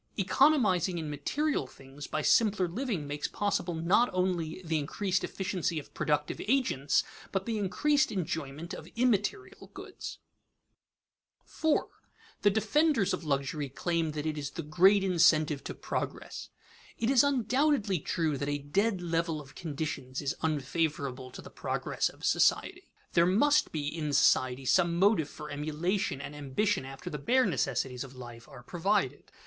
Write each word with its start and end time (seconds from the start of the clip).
Economizing 0.17 0.97
in 0.97 1.11
material 1.11 1.67
things 1.67 2.07
by 2.07 2.23
simpler 2.23 2.67
living 2.67 3.05
makes 3.05 3.27
possible 3.27 3.75
not 3.75 4.09
only 4.13 4.63
the 4.65 4.79
increased 4.79 5.23
efficiency 5.23 5.77
of 5.77 5.93
productive 5.93 6.41
agents 6.47 7.03
but 7.31 7.45
the 7.45 7.59
increased 7.59 8.11
enjoyment 8.11 8.73
of 8.73 8.87
immaterial 8.95 9.67
goods. 9.75 10.17
[Sidenote: 11.45 11.75
Luxury 11.75 11.77
as 11.77 11.83
an 11.83 11.83
incentive 11.83 11.93
to 12.01 12.11
progress] 12.15 12.37
4. 12.41 12.41
The 12.41 12.59
defenders 12.59 13.13
of 13.13 13.23
luxury 13.23 13.69
claim 13.69 14.11
that 14.13 14.25
it 14.25 14.37
is 14.39 14.49
the 14.49 14.63
great 14.63 15.03
incentive 15.03 15.63
to 15.65 15.75
progress. 15.75 16.49
It 16.97 17.11
is 17.11 17.23
undoubtedly 17.23 17.99
true 17.99 18.39
that 18.39 18.49
a 18.49 18.57
dead 18.57 19.03
level 19.03 19.39
of 19.39 19.53
conditions 19.53 20.19
is 20.19 20.33
unfavorable 20.41 21.29
to 21.29 21.43
the 21.43 21.51
progress 21.51 22.09
of 22.09 22.25
society. 22.25 22.89
There 23.13 23.27
must 23.27 23.71
be 23.71 23.87
in 23.95 24.13
society 24.13 24.65
some 24.65 24.97
motive 24.97 25.29
for 25.29 25.51
emulation 25.51 26.19
and 26.19 26.35
ambition 26.35 26.85
after 26.85 27.11
the 27.11 27.19
bare 27.19 27.45
necessities 27.45 28.03
of 28.03 28.15
life 28.15 28.47
are 28.49 28.63
provided. 28.63 29.29